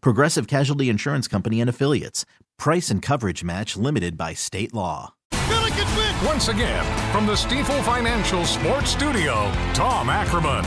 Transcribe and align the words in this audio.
Progressive 0.00 0.46
Casualty 0.46 0.88
Insurance 0.88 1.28
Company 1.28 1.60
and 1.60 1.70
Affiliates. 1.70 2.24
Price 2.58 2.90
and 2.90 3.02
coverage 3.02 3.44
match 3.44 3.76
limited 3.76 4.16
by 4.16 4.34
state 4.34 4.74
law. 4.74 5.14
Once 6.24 6.48
again, 6.48 6.84
from 7.12 7.26
the 7.26 7.34
Stifel 7.34 7.82
Financial 7.84 8.44
Sports 8.44 8.90
Studio, 8.90 9.52
Tom 9.74 10.08
Ackerman. 10.08 10.64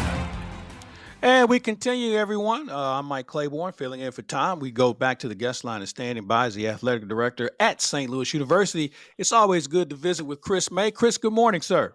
And 1.21 1.49
we 1.49 1.59
continue, 1.59 2.16
everyone. 2.16 2.69
Uh, 2.69 2.99
I'm 2.99 3.05
Mike 3.05 3.27
Claiborne, 3.27 3.73
filling 3.73 3.99
in 3.99 4.11
for 4.11 4.21
Tom. 4.21 4.59
We 4.59 4.71
go 4.71 4.94
back 4.94 5.19
to 5.19 5.27
the 5.27 5.35
guest 5.35 5.63
line 5.63 5.81
and 5.81 5.89
standing 5.89 6.25
by 6.25 6.45
as 6.45 6.55
the 6.55 6.69
athletic 6.69 7.07
director 7.09 7.51
at 7.59 7.81
St. 7.81 8.09
Louis 8.09 8.33
University. 8.33 8.94
It's 9.17 9.33
always 9.33 9.67
good 9.67 9.89
to 9.89 9.97
visit 9.97 10.23
with 10.23 10.39
Chris 10.39 10.72
May. 10.72 10.91
Chris, 10.91 11.17
good 11.17 11.33
morning, 11.33 11.61
sir. 11.61 11.94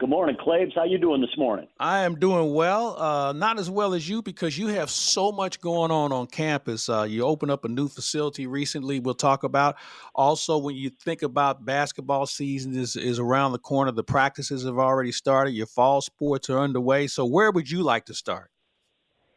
Good 0.00 0.08
morning, 0.08 0.38
Claibs. 0.40 0.74
How 0.74 0.84
you 0.84 0.96
doing 0.96 1.20
this 1.20 1.36
morning? 1.36 1.66
I 1.78 2.04
am 2.04 2.18
doing 2.18 2.54
well. 2.54 2.98
Uh, 2.98 3.34
not 3.34 3.58
as 3.58 3.68
well 3.68 3.92
as 3.92 4.08
you 4.08 4.22
because 4.22 4.56
you 4.56 4.68
have 4.68 4.88
so 4.88 5.30
much 5.30 5.60
going 5.60 5.90
on 5.90 6.10
on 6.10 6.26
campus. 6.26 6.88
Uh, 6.88 7.02
you 7.02 7.22
opened 7.22 7.52
up 7.52 7.66
a 7.66 7.68
new 7.68 7.86
facility 7.86 8.46
recently. 8.46 8.98
We'll 8.98 9.12
talk 9.12 9.44
about. 9.44 9.76
Also, 10.14 10.56
when 10.56 10.74
you 10.74 10.88
think 10.88 11.20
about 11.20 11.66
basketball 11.66 12.24
season 12.24 12.74
is 12.74 12.96
is 12.96 13.18
around 13.18 13.52
the 13.52 13.58
corner. 13.58 13.92
The 13.92 14.02
practices 14.02 14.64
have 14.64 14.78
already 14.78 15.12
started. 15.12 15.50
Your 15.50 15.66
fall 15.66 16.00
sports 16.00 16.48
are 16.48 16.60
underway. 16.60 17.06
So, 17.06 17.26
where 17.26 17.50
would 17.50 17.70
you 17.70 17.82
like 17.82 18.06
to 18.06 18.14
start? 18.14 18.50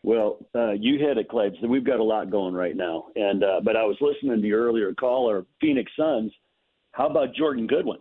Well, 0.02 0.38
uh, 0.56 0.72
you 0.72 0.98
hit 0.98 1.18
it, 1.18 1.28
Claibs. 1.28 1.58
We've 1.68 1.84
got 1.84 2.00
a 2.00 2.04
lot 2.06 2.32
going 2.32 2.54
right 2.54 2.78
now. 2.78 3.08
And 3.18 3.44
uh, 3.44 3.60
but 3.66 3.76
I 3.76 3.84
was 3.84 3.98
listening 4.00 4.42
to 4.42 4.48
your 4.48 4.66
earlier 4.66 4.94
caller, 4.94 5.46
Phoenix 5.60 5.92
Suns. 6.00 6.32
How 6.94 7.08
about 7.08 7.36
Jordan 7.36 7.68
Goodwin? 7.68 8.00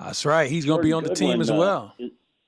That's 0.00 0.24
right. 0.24 0.50
He's 0.50 0.64
going 0.64 0.78
to 0.78 0.82
be 0.82 0.92
on 0.92 1.04
the 1.04 1.14
team 1.14 1.40
as 1.40 1.52
well. 1.52 1.94
Uh, 2.00 2.06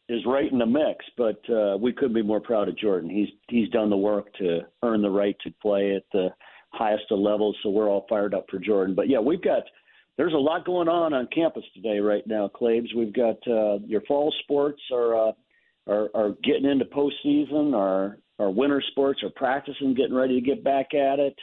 is 0.09 0.25
right 0.27 0.51
in 0.51 0.59
the 0.59 0.67
mix, 0.67 1.05
but 1.17 1.41
uh, 1.49 1.77
we 1.79 1.93
couldn't 1.93 2.15
be 2.15 2.23
more 2.23 2.41
proud 2.41 2.69
of 2.69 2.77
Jordan. 2.77 3.09
He's 3.09 3.29
he's 3.49 3.69
done 3.71 3.89
the 3.89 3.97
work 3.97 4.33
to 4.35 4.61
earn 4.83 5.01
the 5.01 5.11
right 5.11 5.37
to 5.45 5.51
play 5.63 5.95
at 5.95 6.03
the 6.13 6.29
highest 6.71 7.05
of 7.11 7.19
levels. 7.19 7.57
So 7.63 7.71
we're 7.71 7.89
all 7.89 8.05
fired 8.09 8.35
up 8.35 8.47
for 8.51 8.59
Jordan. 8.59 8.95
But 8.95 9.09
yeah, 9.09 9.21
we've 9.21 9.43
got 9.43 9.63
there's 10.17 10.35
a 10.35 10.39
lot 10.39 10.67
going 10.67 10.89
on 10.89 11.15
on 11.15 11.29
campus 11.35 11.65
today 11.75 11.99
right 11.99 12.27
now, 12.27 12.49
Claibs. 12.49 12.95
We've 12.95 13.13
got 13.13 13.37
uh, 13.47 13.79
your 13.87 14.03
fall 14.03 14.35
sports 14.43 14.81
are, 14.93 15.29
uh, 15.29 15.33
are 15.87 16.11
are 16.15 16.35
getting 16.45 16.67
into 16.67 16.85
postseason. 16.85 17.75
Our 17.75 18.19
our 18.39 18.51
winter 18.51 18.83
sports 18.91 19.23
are 19.23 19.31
practicing, 19.35 19.95
getting 19.95 20.15
ready 20.15 20.39
to 20.39 20.47
get 20.47 20.65
back 20.65 20.95
at 20.95 21.19
it. 21.21 21.37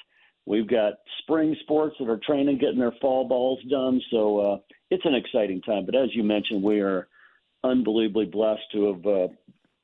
We've 0.46 0.68
got 0.68 0.94
spring 1.22 1.56
sports 1.62 1.96
that 2.00 2.09
are 2.09 2.19
training, 2.25 2.58
getting 2.58 2.80
their 2.80 2.96
fall 3.02 3.28
balls 3.28 3.59
done. 3.69 4.02
So 4.12 4.40
uh, 4.40 4.58
it's 4.90 5.06
an 5.06 5.16
exciting 5.16 5.62
time. 5.62 5.86
But 5.86 5.96
as 5.96 6.10
you 6.14 6.24
mentioned, 6.24 6.64
we 6.64 6.82
are 6.82 7.08
unbelievably 7.64 8.26
blessed 8.26 8.62
to 8.74 8.94
have 8.94 9.06
uh, 9.06 9.28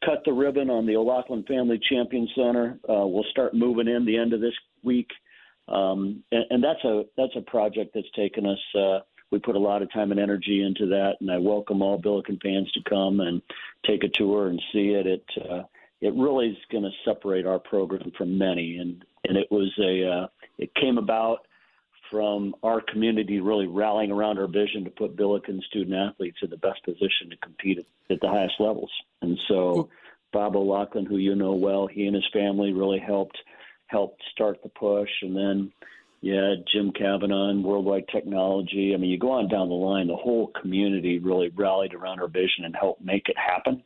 cut 0.04 0.22
the 0.26 0.34
ribbon 0.34 0.70
on 0.70 0.86
the 0.86 0.96
O'Loughlin 0.96 1.44
Family 1.44 1.80
Champion 1.90 2.28
Center. 2.36 2.80
Uh, 2.88 3.06
we'll 3.06 3.26
start 3.32 3.54
moving 3.54 3.88
in 3.88 4.06
the 4.06 4.18
end 4.18 4.34
of 4.34 4.42
this 4.42 4.54
week, 4.84 5.10
um, 5.68 6.24
and, 6.32 6.46
and 6.50 6.64
that's 6.64 6.84
a 6.84 7.04
that's 7.18 7.36
a 7.36 7.42
project 7.42 7.92
that's 7.94 8.12
taken 8.16 8.46
us. 8.46 8.60
Uh, 8.78 9.00
we 9.32 9.40
put 9.40 9.56
a 9.56 9.60
lot 9.60 9.82
of 9.82 9.92
time 9.92 10.12
and 10.12 10.20
energy 10.20 10.64
into 10.64 10.86
that, 10.88 11.16
and 11.20 11.32
I 11.32 11.38
welcome 11.38 11.82
all 11.82 11.98
Billiken 11.98 12.40
fans 12.42 12.72
to 12.74 12.90
come 12.90 13.20
and 13.20 13.42
take 13.86 14.04
a 14.04 14.10
tour 14.10 14.48
and 14.48 14.62
see 14.72 14.92
it. 14.92 15.08
It 15.08 15.26
uh, 15.50 15.64
it 16.02 16.14
really 16.14 16.50
is 16.50 16.58
going 16.72 16.84
to 16.84 16.92
separate 17.04 17.46
our 17.46 17.60
program 17.60 18.12
from 18.18 18.38
many, 18.38 18.78
and 18.78 19.04
and 19.28 19.38
it 19.38 19.48
was 19.52 19.72
a 19.80 20.08
uh, 20.08 20.28
it 20.58 20.74
came 20.76 20.98
about 20.98 21.48
from 22.12 22.56
our 22.64 22.82
community 22.82 23.40
really 23.40 23.68
rallying 23.68 24.12
around 24.12 24.40
our 24.40 24.48
vision 24.48 24.84
to 24.84 24.90
put 24.90 25.16
Billiken 25.16 25.62
student 25.68 25.96
athletes 25.96 26.38
in 26.42 26.50
the 26.50 26.58
best 26.58 26.84
position 26.84 27.30
to 27.30 27.38
compete 27.38 27.80
at, 27.80 27.86
at 28.10 28.22
the 28.22 28.28
highest 28.28 28.56
levels. 28.60 28.92
And 29.22 29.40
so 29.48 29.90
Bob 30.32 30.56
O'Loughlin, 30.56 31.06
who 31.06 31.18
you 31.18 31.36
know 31.36 31.54
well, 31.54 31.88
he 31.88 32.06
and 32.06 32.16
his 32.16 32.28
family 32.34 32.74
really 32.74 33.00
helped 33.00 33.38
helped 33.88 34.22
start 34.32 34.62
the 34.64 34.70
push. 34.70 35.10
And 35.22 35.36
then, 35.36 35.72
yeah, 36.22 36.56
Jim 36.74 36.92
Kavanaugh 36.92 37.50
and 37.50 37.64
Worldwide 37.64 38.08
Technology. 38.12 38.94
I 38.94 38.98
mean, 38.98 39.12
you 39.12 39.20
go 39.20 39.32
on 39.32 39.48
down 39.48 39.70
the 39.70 39.76
line, 39.76 40.08
the 40.08 40.16
whole 40.16 40.52
community 40.60 41.20
really 41.20 41.50
rallied 41.50 41.94
around 41.94 42.20
our 42.20 42.28
vision 42.28 42.66
and 42.66 42.76
helped 42.76 43.04
make 43.04 43.30
it 43.30 43.38
happen. 43.38 43.84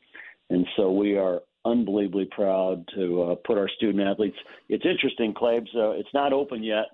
And 0.49 0.65
so 0.75 0.91
we 0.91 1.17
are 1.17 1.41
unbelievably 1.65 2.29
proud 2.31 2.87
to 2.95 3.23
uh, 3.23 3.35
put 3.45 3.57
our 3.57 3.69
student 3.69 4.07
athletes. 4.07 4.37
It's 4.69 4.85
interesting, 4.85 5.33
Claibs. 5.33 5.69
Uh, 5.75 5.91
it's 5.91 6.13
not 6.13 6.33
open 6.33 6.63
yet, 6.63 6.85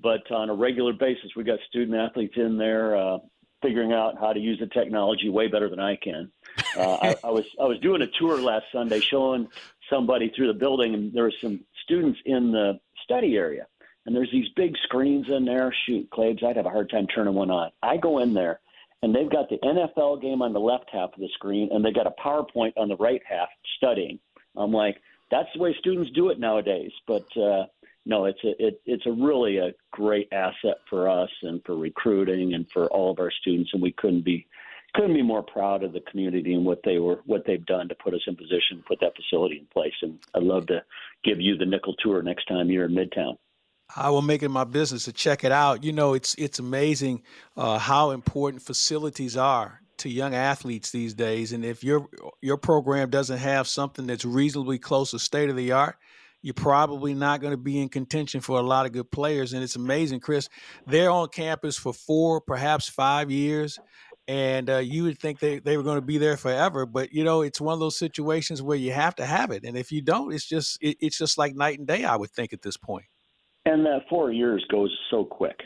but 0.00 0.30
on 0.30 0.50
a 0.50 0.54
regular 0.54 0.92
basis, 0.92 1.30
we 1.36 1.44
got 1.44 1.58
student 1.68 1.96
athletes 1.96 2.34
in 2.36 2.56
there 2.58 2.96
uh, 2.96 3.18
figuring 3.62 3.92
out 3.92 4.18
how 4.18 4.32
to 4.32 4.40
use 4.40 4.58
the 4.58 4.66
technology 4.66 5.28
way 5.28 5.48
better 5.48 5.68
than 5.68 5.80
I 5.80 5.96
can. 5.96 6.30
Uh, 6.76 6.98
I, 7.00 7.16
I 7.24 7.30
was 7.30 7.44
I 7.60 7.64
was 7.64 7.78
doing 7.80 8.02
a 8.02 8.06
tour 8.18 8.40
last 8.40 8.66
Sunday, 8.72 9.00
showing 9.00 9.48
somebody 9.88 10.32
through 10.34 10.48
the 10.48 10.58
building, 10.58 10.94
and 10.94 11.12
there 11.12 11.24
were 11.24 11.32
some 11.40 11.60
students 11.84 12.18
in 12.24 12.52
the 12.52 12.80
study 13.02 13.36
area, 13.36 13.66
and 14.06 14.14
there's 14.14 14.30
these 14.30 14.48
big 14.56 14.76
screens 14.82 15.26
in 15.28 15.44
there. 15.44 15.74
Shoot, 15.86 16.10
Claibs, 16.10 16.42
I'd 16.42 16.56
have 16.56 16.66
a 16.66 16.70
hard 16.70 16.90
time 16.90 17.06
turning 17.06 17.34
one 17.34 17.50
on. 17.50 17.70
I 17.82 17.96
go 17.96 18.18
in 18.18 18.34
there 18.34 18.60
and 19.04 19.14
they've 19.14 19.30
got 19.30 19.50
the 19.50 19.58
NFL 19.58 20.22
game 20.22 20.40
on 20.40 20.54
the 20.54 20.60
left 20.60 20.88
half 20.90 21.12
of 21.12 21.20
the 21.20 21.28
screen, 21.34 21.68
and 21.70 21.84
they've 21.84 21.94
got 21.94 22.06
a 22.06 22.14
PowerPoint 22.24 22.72
on 22.78 22.88
the 22.88 22.96
right 22.96 23.20
half 23.28 23.48
studying. 23.76 24.18
I'm 24.56 24.72
like, 24.72 24.96
that's 25.30 25.48
the 25.54 25.60
way 25.60 25.76
students 25.78 26.10
do 26.12 26.30
it 26.30 26.40
nowadays. 26.40 26.90
But 27.06 27.26
uh, 27.36 27.66
no, 28.06 28.26
it's 28.26 28.42
a 28.44 28.50
it, 28.58 28.80
it's 28.84 29.06
a 29.06 29.12
really 29.12 29.58
a 29.58 29.72
great 29.90 30.28
asset 30.32 30.78
for 30.88 31.08
us 31.08 31.30
and 31.42 31.62
for 31.64 31.76
recruiting 31.76 32.54
and 32.54 32.70
for 32.70 32.86
all 32.88 33.10
of 33.10 33.18
our 33.18 33.30
students, 33.30 33.70
and 33.72 33.82
we 33.82 33.92
couldn't 33.92 34.24
be 34.24 34.46
couldn't 34.94 35.14
be 35.14 35.22
more 35.22 35.42
proud 35.42 35.82
of 35.82 35.92
the 35.92 36.02
community 36.10 36.54
and 36.54 36.64
what 36.64 36.80
they 36.84 36.98
were 36.98 37.20
what 37.26 37.44
they've 37.46 37.64
done 37.66 37.88
to 37.88 37.94
put 37.94 38.14
us 38.14 38.20
in 38.26 38.36
position 38.36 38.78
to 38.78 38.82
put 38.86 39.00
that 39.00 39.14
facility 39.16 39.58
in 39.58 39.66
place. 39.66 39.94
And 40.02 40.18
I'd 40.34 40.42
love 40.42 40.66
to 40.66 40.82
give 41.24 41.40
you 41.40 41.56
the 41.56 41.66
nickel 41.66 41.94
tour 41.98 42.22
next 42.22 42.46
time 42.46 42.70
you're 42.70 42.84
in 42.84 42.92
Midtown. 42.92 43.36
I 43.96 44.10
will 44.10 44.22
make 44.22 44.42
it 44.42 44.48
my 44.48 44.64
business 44.64 45.04
to 45.04 45.12
check 45.12 45.44
it 45.44 45.52
out. 45.52 45.82
You 45.84 45.92
know, 45.92 46.14
it's 46.14 46.34
it's 46.36 46.58
amazing 46.58 47.22
uh, 47.56 47.78
how 47.78 48.10
important 48.10 48.62
facilities 48.62 49.36
are 49.36 49.80
to 49.98 50.08
young 50.08 50.34
athletes 50.34 50.90
these 50.90 51.14
days. 51.14 51.52
And 51.52 51.64
if 51.64 51.82
your 51.82 52.08
your 52.42 52.56
program 52.56 53.10
doesn't 53.10 53.38
have 53.38 53.66
something 53.66 54.06
that's 54.06 54.24
reasonably 54.24 54.78
close 54.78 55.12
to 55.12 55.18
state 55.18 55.50
of 55.50 55.56
the 55.56 55.72
art, 55.72 55.96
you're 56.44 56.52
probably 56.52 57.14
not 57.14 57.40
going 57.40 57.52
to 57.52 57.56
be 57.56 57.80
in 57.80 57.88
contention 57.88 58.42
for 58.42 58.58
a 58.58 58.62
lot 58.62 58.84
of 58.84 58.92
good 58.92 59.10
players. 59.10 59.54
And 59.54 59.62
it's 59.62 59.76
amazing, 59.76 60.20
Chris. 60.20 60.50
They're 60.86 61.10
on 61.10 61.28
campus 61.28 61.78
for 61.78 61.94
four, 61.94 62.42
perhaps 62.42 62.86
five 62.86 63.30
years. 63.30 63.80
And 64.28 64.68
uh, 64.68 64.76
you 64.76 65.04
would 65.04 65.18
think 65.18 65.38
they, 65.38 65.58
they 65.58 65.78
were 65.78 65.82
going 65.82 65.96
to 65.96 66.02
be 66.02 66.18
there 66.18 66.36
forever, 66.36 66.84
but 66.84 67.14
you 67.14 67.24
know 67.24 67.40
it's 67.42 67.62
one 67.62 67.72
of 67.72 67.80
those 67.80 67.98
situations 67.98 68.60
where 68.62 68.76
you 68.76 68.92
have 68.92 69.14
to 69.16 69.26
have 69.26 69.50
it, 69.50 69.64
and 69.64 69.76
if 69.76 69.92
you 69.92 70.00
don't, 70.00 70.32
it's 70.32 70.46
just 70.48 70.78
it, 70.80 70.96
it's 70.98 71.18
just 71.18 71.36
like 71.36 71.54
night 71.54 71.78
and 71.78 71.86
day. 71.86 72.04
I 72.04 72.16
would 72.16 72.30
think 72.30 72.54
at 72.54 72.62
this 72.62 72.78
point. 72.78 73.04
And 73.66 73.84
that 73.84 74.08
four 74.08 74.32
years 74.32 74.64
goes 74.70 74.90
so 75.10 75.26
quick, 75.26 75.60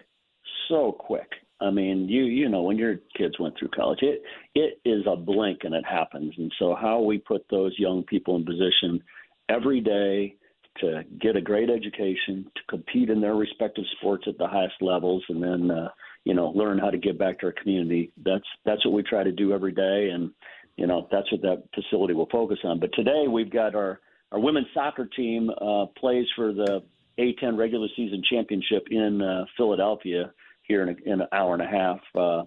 so 0.68 0.90
quick. 0.90 1.28
I 1.60 1.70
mean, 1.70 2.08
you 2.08 2.24
you 2.24 2.48
know, 2.48 2.62
when 2.62 2.78
your 2.78 2.96
kids 3.16 3.38
went 3.38 3.56
through 3.56 3.68
college, 3.68 4.00
it 4.02 4.22
it 4.56 4.80
is 4.84 5.04
a 5.06 5.14
blink 5.14 5.60
and 5.62 5.72
it 5.72 5.84
happens. 5.88 6.34
And 6.36 6.52
so, 6.58 6.74
how 6.74 7.00
we 7.00 7.18
put 7.18 7.46
those 7.52 7.78
young 7.78 8.02
people 8.02 8.34
in 8.34 8.44
position 8.44 9.00
every 9.48 9.80
day 9.80 10.34
to 10.80 11.02
get 11.20 11.36
a 11.36 11.40
great 11.40 11.70
education, 11.70 12.50
to 12.54 12.60
compete 12.68 13.10
in 13.10 13.20
their 13.20 13.34
respective 13.34 13.84
sports 13.98 14.24
at 14.26 14.38
the 14.38 14.46
highest 14.46 14.74
levels, 14.80 15.22
and 15.28 15.42
then 15.42 15.70
uh, 15.70 15.88
you 16.24 16.34
know 16.34 16.48
learn 16.48 16.78
how 16.78 16.90
to 16.90 16.98
give 16.98 17.18
back 17.18 17.40
to 17.40 17.46
our 17.46 17.52
community. 17.52 18.12
That's 18.24 18.44
that's 18.64 18.84
what 18.84 18.94
we 18.94 19.02
try 19.02 19.22
to 19.22 19.32
do 19.32 19.52
every 19.52 19.72
day, 19.72 20.10
and 20.12 20.30
you 20.76 20.86
know 20.86 21.08
that's 21.10 21.30
what 21.32 21.42
that 21.42 21.64
facility 21.74 22.14
will 22.14 22.28
focus 22.30 22.58
on. 22.64 22.80
But 22.80 22.92
today 22.94 23.26
we've 23.28 23.50
got 23.50 23.74
our 23.74 24.00
our 24.32 24.40
women's 24.40 24.66
soccer 24.74 25.06
team 25.06 25.50
uh, 25.50 25.86
plays 25.98 26.26
for 26.36 26.52
the 26.52 26.82
A10 27.18 27.56
regular 27.56 27.88
season 27.96 28.22
championship 28.30 28.88
in 28.90 29.22
uh, 29.22 29.44
Philadelphia 29.56 30.32
here 30.62 30.82
in, 30.82 30.90
a, 30.90 31.12
in 31.12 31.20
an 31.22 31.28
hour 31.32 31.54
and 31.54 31.62
a 31.62 31.66
half. 31.66 31.98
Uh, 32.14 32.44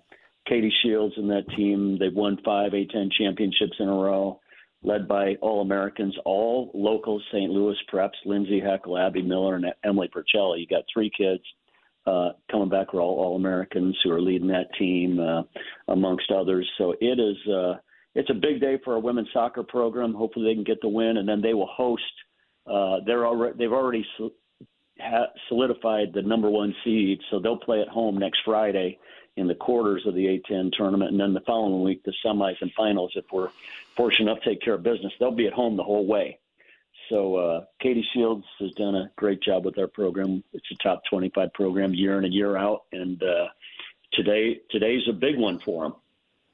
Katie 0.47 0.73
Shields 0.83 1.13
and 1.17 1.29
that 1.29 1.47
team, 1.55 1.97
they've 1.99 2.13
won 2.13 2.37
five 2.43 2.71
A10 2.71 3.11
championships 3.17 3.77
in 3.79 3.87
a 3.87 3.93
row, 3.93 4.39
led 4.83 5.07
by 5.07 5.35
All 5.41 5.61
Americans, 5.61 6.15
all 6.25 6.71
local 6.73 7.21
St. 7.31 7.51
Louis 7.51 7.77
preps, 7.91 8.15
Lindsay 8.25 8.61
Heckel, 8.61 8.99
Abby 8.99 9.21
Miller, 9.21 9.55
and 9.55 9.65
Emily 9.83 10.09
Puricelli. 10.09 10.59
You 10.59 10.67
got 10.67 10.83
three 10.91 11.11
kids 11.15 11.43
uh, 12.07 12.29
coming 12.49 12.69
back 12.69 12.93
are 12.93 13.01
all 13.01 13.19
All 13.19 13.35
Americans 13.35 13.95
who 14.03 14.11
are 14.11 14.21
leading 14.21 14.47
that 14.47 14.73
team, 14.77 15.19
uh, 15.19 15.43
amongst 15.87 16.31
others. 16.31 16.69
So 16.77 16.95
it 16.99 17.19
is. 17.19 17.37
Uh, 17.47 17.75
it's 18.13 18.29
a 18.29 18.33
big 18.33 18.59
day 18.59 18.77
for 18.83 18.95
our 18.95 18.99
women's 18.99 19.29
soccer 19.31 19.63
program. 19.63 20.13
Hopefully, 20.13 20.47
they 20.47 20.55
can 20.55 20.63
get 20.63 20.81
the 20.81 20.89
win, 20.89 21.17
and 21.17 21.29
then 21.29 21.41
they 21.41 21.53
will 21.53 21.69
host. 21.71 22.03
Uh, 22.65 22.97
they're 23.05 23.25
already 23.25 23.57
they've 23.57 23.71
already 23.71 24.05
solidified 25.47 26.07
the 26.13 26.21
number 26.23 26.49
one 26.49 26.73
seed, 26.83 27.19
so 27.29 27.39
they'll 27.39 27.57
play 27.57 27.81
at 27.81 27.87
home 27.87 28.17
next 28.17 28.39
Friday 28.43 28.97
in 29.37 29.47
the 29.47 29.55
quarters 29.55 30.05
of 30.05 30.13
the 30.13 30.25
A10 30.25 30.71
tournament, 30.73 31.11
and 31.11 31.19
then 31.19 31.33
the 31.33 31.41
following 31.41 31.83
week 31.83 32.03
the 32.03 32.13
semis 32.23 32.55
and 32.61 32.71
finals. 32.73 33.11
If 33.15 33.25
we're 33.31 33.49
fortunate 33.95 34.29
enough 34.31 34.43
to 34.43 34.49
take 34.49 34.61
care 34.61 34.73
of 34.73 34.83
business, 34.83 35.13
they'll 35.19 35.31
be 35.31 35.47
at 35.47 35.53
home 35.53 35.77
the 35.77 35.83
whole 35.83 36.05
way. 36.05 36.39
So 37.09 37.35
uh, 37.35 37.65
Katie 37.81 38.05
Shields 38.13 38.45
has 38.59 38.71
done 38.71 38.95
a 38.95 39.11
great 39.17 39.41
job 39.41 39.65
with 39.65 39.77
our 39.77 39.87
program. 39.87 40.43
It's 40.53 40.69
a 40.71 40.75
top 40.75 41.03
25 41.09 41.53
program 41.53 41.93
year 41.93 42.17
in 42.17 42.25
and 42.25 42.33
year 42.33 42.57
out, 42.57 42.83
and 42.91 43.21
uh, 43.21 43.47
today 44.13 44.61
today's 44.69 45.03
a 45.09 45.13
big 45.13 45.37
one 45.37 45.59
for 45.59 45.83
them. 45.83 45.95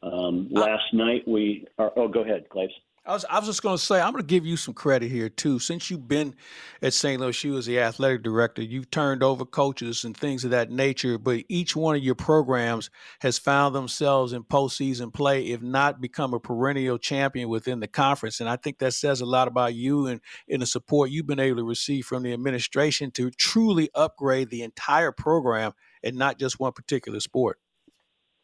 Um, 0.04 0.48
last 0.52 0.94
uh, 0.94 0.98
night 0.98 1.28
we 1.28 1.66
are, 1.78 1.92
oh 1.96 2.08
go 2.08 2.22
ahead, 2.22 2.50
Claibs. 2.50 2.74
I 3.08 3.14
was, 3.14 3.26
I 3.30 3.40
was 3.40 3.48
just 3.48 3.64
going 3.64 3.78
to 3.78 3.82
say, 3.82 4.02
I'm 4.02 4.12
going 4.12 4.22
to 4.22 4.28
give 4.28 4.46
you 4.46 4.58
some 4.58 4.74
credit 4.74 5.10
here, 5.10 5.30
too. 5.30 5.60
Since 5.60 5.90
you've 5.90 6.10
been 6.10 6.36
at 6.82 6.94
St. 6.94 7.22
Louis, 7.22 7.42
you 7.42 7.58
as 7.58 7.66
the 7.66 7.80
athletic 7.80 8.22
director, 8.22 8.62
you've 8.62 8.92
turned 8.92 9.24
over 9.24 9.46
coaches 9.46 10.04
and 10.04 10.16
things 10.16 10.44
of 10.44 10.52
that 10.52 10.70
nature, 10.70 11.18
but 11.18 11.46
each 11.48 11.74
one 11.74 11.96
of 11.96 12.04
your 12.04 12.16
programs 12.16 12.90
has 13.22 13.40
found 13.40 13.74
themselves 13.74 14.34
in 14.34 14.44
postseason 14.44 15.14
play, 15.14 15.48
if 15.48 15.62
not 15.62 16.02
become 16.02 16.34
a 16.34 16.40
perennial 16.40 16.98
champion 16.98 17.48
within 17.48 17.80
the 17.80 17.88
conference. 17.88 18.42
And 18.42 18.50
I 18.50 18.58
think 18.58 18.80
that 18.80 18.94
says 18.94 19.22
a 19.22 19.26
lot 19.26 19.48
about 19.48 19.74
you 19.74 20.08
and, 20.08 20.20
and 20.50 20.62
the 20.62 20.66
support 20.66 21.10
you've 21.10 21.28
been 21.28 21.40
able 21.40 21.60
to 21.60 21.64
receive 21.64 22.06
from 22.06 22.24
the 22.24 22.34
administration 22.34 23.12
to 23.12 23.32
truly 23.32 23.90
upgrade 23.96 24.50
the 24.50 24.64
entire 24.64 25.14
program 25.14 25.72
and 26.04 26.18
not 26.18 26.38
just 26.38 26.60
one 26.60 26.74
particular 26.74 27.22
sport. 27.22 27.58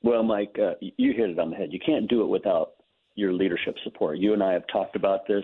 Well, 0.03 0.23
Mike, 0.23 0.55
uh, 0.57 0.75
you 0.79 1.11
hit 1.11 1.31
it 1.31 1.39
on 1.39 1.49
the 1.49 1.57
head. 1.57 1.69
You 1.71 1.79
can't 1.85 2.09
do 2.09 2.21
it 2.21 2.27
without 2.27 2.75
your 3.15 3.33
leadership 3.33 3.75
support. 3.83 4.17
You 4.17 4.33
and 4.33 4.43
I 4.43 4.53
have 4.53 4.67
talked 4.67 4.95
about 4.95 5.27
this. 5.27 5.43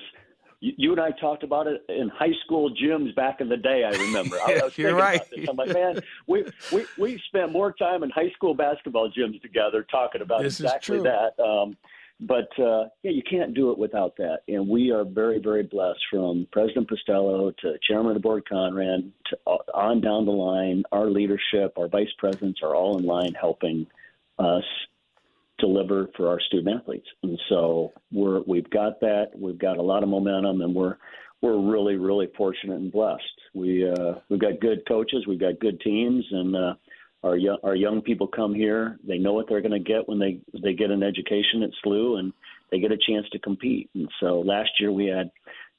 You, 0.62 0.74
you 0.78 0.92
and 0.92 1.00
I 1.00 1.12
talked 1.12 1.44
about 1.44 1.68
it 1.68 1.84
in 1.90 2.10
high 2.10 2.34
school 2.46 2.74
gyms 2.76 3.16
back 3.16 3.42
in 3.42 3.50
the 3.50 3.58
day. 3.58 3.84
I 3.84 3.92
remember. 3.92 4.38
I, 4.38 4.60
was 4.64 4.78
You're 4.78 4.96
right. 4.96 5.22
I'm 5.48 5.56
like, 5.56 5.74
man, 5.74 6.02
we, 6.28 6.46
we 6.72 6.86
we 6.98 7.22
spent 7.28 7.52
more 7.52 7.72
time 7.74 8.04
in 8.04 8.10
high 8.10 8.32
school 8.32 8.54
basketball 8.54 9.12
gyms 9.12 9.42
together 9.42 9.86
talking 9.90 10.22
about 10.22 10.42
this 10.42 10.60
exactly 10.60 11.00
that. 11.02 11.40
Um, 11.42 11.78
but 12.22 12.50
uh, 12.60 12.90
yeah, 13.04 13.12
you 13.12 13.24
can't 13.30 13.54
do 13.54 13.72
it 13.72 13.78
without 13.78 14.18
that. 14.18 14.40
And 14.50 14.68
we 14.68 14.92
are 14.92 15.06
very, 15.06 15.40
very 15.40 15.64
blessed 15.64 16.02
from 16.12 16.48
President 16.52 16.90
Pestello 16.90 17.56
to 17.58 17.76
Chairman 17.88 18.08
of 18.08 18.16
the 18.16 18.20
Board 18.20 18.48
Conrad 18.48 19.10
to 19.28 19.38
uh, 19.48 19.58
on 19.74 20.02
down 20.02 20.26
the 20.26 20.32
line. 20.32 20.84
Our 20.92 21.10
leadership, 21.10 21.78
our 21.78 21.88
vice 21.88 22.12
presidents 22.18 22.60
are 22.62 22.76
all 22.76 22.98
in 22.98 23.06
line 23.06 23.34
helping 23.40 23.88
us 24.38 24.66
deliver 25.60 26.10
for 26.16 26.28
our 26.28 26.40
student 26.40 26.80
athletes. 26.80 27.08
And 27.24 27.40
so 27.50 27.94
we're 28.12 28.42
we've 28.48 28.70
got 28.70 29.00
that. 29.02 29.32
We've 29.36 29.58
got 29.58 29.78
a 29.78 29.82
lot 29.82 30.04
of 30.04 30.10
momentum, 30.10 30.62
and 30.62 30.74
we're 30.74 30.98
we're 31.42 31.60
really 31.60 31.96
really 31.96 32.28
fortunate 32.38 32.78
and 32.78 32.92
blessed. 32.92 33.24
We 33.54 33.90
uh, 33.90 34.16
we've 34.30 34.40
got 34.40 34.60
good 34.60 34.88
coaches, 34.88 35.26
we've 35.28 35.40
got 35.40 35.60
good 35.60 35.80
teams, 35.82 36.26
and 36.32 36.56
uh, 36.56 36.74
our 37.24 37.38
young 37.38 37.58
our 37.64 37.76
young 37.76 38.02
people 38.02 38.28
come 38.28 38.54
here. 38.54 38.98
They 39.06 39.18
know 39.18 39.34
what 39.34 39.48
they're 39.48 39.62
going 39.62 39.72
to 39.72 39.80
get 39.80 40.08
when 40.08 40.20
they 40.20 40.40
they 40.62 40.74
get 40.74 40.92
an 40.92 41.04
education 41.04 41.64
at 41.64 41.72
SLU, 41.86 42.20
and 42.20 42.34
they 42.72 42.80
get 42.80 42.92
a 42.92 42.98
chance 42.98 43.28
to 43.32 43.40
compete. 43.40 43.90
And 43.96 44.10
so 44.20 44.40
last 44.40 44.72
year 44.80 44.92
we 44.92 45.06
had. 45.06 45.32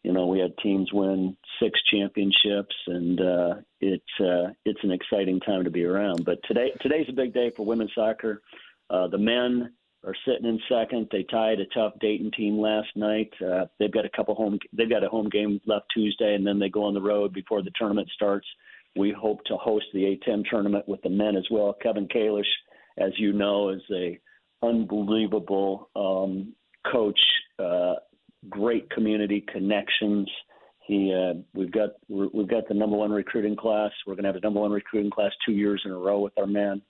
You 0.03 0.15
know, 0.15 0.29
we 0.29 0.39
had 0.39 0.57
teams 0.63 0.91
win 0.95 1.37
six 1.63 1.79
championships, 1.91 2.75
and 2.87 3.21
uh, 3.21 3.55
it's 3.83 4.03
uh, 4.19 4.49
it's 4.65 4.83
an 4.83 4.93
exciting 4.93 5.41
time 5.41 5.65
to 5.65 5.71
be 5.71 5.85
around. 5.85 6.25
But 6.25 6.39
today 6.49 6.73
today's 6.81 7.05
a 7.11 7.13
big 7.13 7.35
day 7.35 7.53
for 7.55 7.67
women's 7.67 7.93
soccer. 7.95 8.41
Uh, 8.91 9.07
the 9.09 9.19
men 9.19 9.73
are 10.05 10.15
sitting 10.27 10.47
in 10.47 10.59
second. 10.69 11.09
They 11.11 11.25
tied 11.25 11.61
a 11.61 11.67
tough 11.67 11.93
Dayton 12.01 12.31
team 12.37 12.59
last 12.59 12.89
night. 12.97 13.31
Uh, 13.41 13.67
they've 13.79 13.93
got 13.93 14.05
a 14.05 14.11
couple 14.17 14.35
home. 14.35 14.59
They've 14.73 14.91
got 14.91 15.05
a 15.05 15.09
home 15.09 15.29
game 15.29 15.61
left 15.67 15.87
Tuesday, 15.95 16.35
and 16.35 16.47
then 16.47 16.59
they 16.59 16.69
go 16.69 16.85
on 16.85 16.95
the 16.95 17.03
road 17.03 17.33
before 17.33 17.63
the 17.63 17.73
tournament 17.79 18.09
starts. 18.15 18.47
We 18.97 19.13
hope 19.13 19.45
to 19.45 19.57
host 19.57 19.87
the 19.93 20.19
A10 20.27 20.45
tournament 20.51 20.89
with 20.89 21.03
the 21.03 21.11
men 21.11 21.37
as 21.37 21.47
well. 21.51 21.77
Kevin 21.81 22.09
Kalish, 22.09 22.43
as 22.99 23.13
you 23.19 23.33
know, 23.33 23.69
is 23.71 23.83
a 23.93 24.19
unbelievable 24.63 25.91
um, 25.95 26.55
coach. 26.91 27.21
Uh, 27.59 27.95
great 28.49 28.91
community 28.91 29.45
connections. 29.53 30.29
He, 30.87 31.15
uh, 31.15 31.35
we've 31.55 31.71
got 31.71 31.91
we've 32.09 32.49
got 32.49 32.67
the 32.67 32.75
number 32.75 32.97
one 32.97 33.13
recruiting 33.13 33.55
class. 33.55 33.93
We're 34.07 34.15
going 34.15 34.25
to 34.25 34.31
have 34.31 34.37
a 34.37 34.41
number 34.41 34.61
one 34.61 34.73
recruiting 34.73 35.11
class 35.11 35.31
two 35.47 35.53
years 35.53 35.83
in 35.85 35.93
a 35.93 35.97
row 35.97 36.21
with 36.21 36.33
our 36.37 36.47
men. 36.47 36.83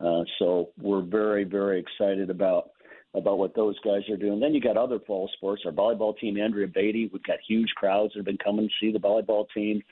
Uh, 0.00 0.22
so 0.38 0.70
we're 0.80 1.02
very, 1.02 1.44
very 1.44 1.80
excited 1.80 2.30
about 2.30 2.70
about 3.14 3.38
what 3.38 3.54
those 3.54 3.78
guys 3.84 4.02
are 4.10 4.16
doing. 4.16 4.40
Then 4.40 4.54
you 4.54 4.60
got 4.60 4.76
other 4.76 4.98
fall 5.06 5.30
sports. 5.36 5.62
Our 5.64 5.70
volleyball 5.70 6.18
team, 6.18 6.36
Andrea 6.36 6.66
Beatty, 6.66 7.08
we've 7.12 7.22
got 7.22 7.38
huge 7.46 7.68
crowds 7.76 8.12
that 8.12 8.18
have 8.18 8.26
been 8.26 8.38
coming 8.38 8.66
to 8.66 8.74
see 8.80 8.92
the 8.92 8.98
volleyball 8.98 9.46
team. 9.54 9.82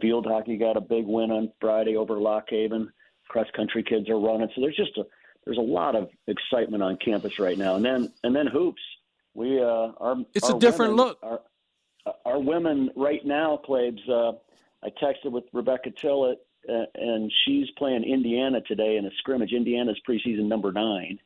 Field 0.00 0.26
hockey 0.26 0.56
got 0.56 0.76
a 0.76 0.80
big 0.80 1.06
win 1.06 1.30
on 1.30 1.52
Friday 1.60 1.96
over 1.96 2.18
Lock 2.18 2.46
Haven. 2.48 2.92
Cross 3.28 3.46
country 3.54 3.84
kids 3.84 4.08
are 4.10 4.18
running. 4.18 4.48
So 4.54 4.60
there's 4.60 4.76
just 4.76 4.96
a 4.98 5.04
there's 5.44 5.58
a 5.58 5.60
lot 5.60 5.96
of 5.96 6.08
excitement 6.26 6.82
on 6.82 6.96
campus 6.96 7.38
right 7.38 7.56
now. 7.56 7.76
And 7.76 7.84
then 7.84 8.12
and 8.24 8.34
then 8.34 8.46
hoops. 8.46 8.82
We 9.34 9.60
uh 9.60 9.92
our 9.98 10.16
it's 10.34 10.50
our 10.50 10.56
a 10.56 10.58
different 10.58 10.96
women, 10.96 11.06
look. 11.06 11.18
Our, 11.22 11.40
our 12.24 12.40
women 12.40 12.90
right 12.96 13.24
now, 13.24 13.60
Claibs, 13.64 14.00
uh, 14.08 14.32
I 14.84 14.90
texted 15.02 15.30
with 15.30 15.44
Rebecca 15.52 15.90
Tillett 15.90 16.36
uh, 16.68 16.84
and 16.94 17.30
she's 17.44 17.66
playing 17.76 18.04
Indiana 18.04 18.60
today 18.62 18.96
in 18.96 19.06
a 19.06 19.10
scrimmage. 19.18 19.52
Indiana's 19.52 20.00
preseason 20.08 20.46
number 20.46 20.72
nine, 20.72 21.18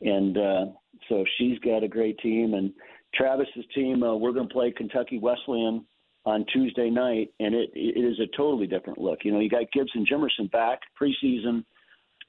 and 0.00 0.38
uh, 0.38 0.64
so 1.08 1.24
she's 1.36 1.58
got 1.60 1.82
a 1.82 1.88
great 1.88 2.18
team. 2.18 2.54
And 2.54 2.72
Travis's 3.14 3.64
team, 3.74 4.02
uh, 4.02 4.14
we're 4.16 4.32
going 4.32 4.48
to 4.48 4.52
play 4.52 4.70
Kentucky 4.70 5.18
Wesleyan 5.18 5.84
on 6.24 6.44
Tuesday 6.52 6.90
night, 6.90 7.32
and 7.40 7.54
it 7.54 7.70
it 7.74 8.00
is 8.00 8.18
a 8.20 8.36
totally 8.36 8.66
different 8.66 8.98
look. 8.98 9.20
You 9.24 9.32
know, 9.32 9.40
you 9.40 9.48
got 9.48 9.70
Gibson 9.72 10.06
Jimerson 10.06 10.50
back 10.50 10.80
preseason, 11.00 11.64